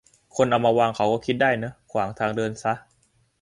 [0.35, 2.73] คนเอามาวางเขาก็คิดได้เนอะ ขวางทางเดินซะ